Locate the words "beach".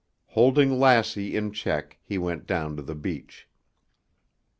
2.95-3.47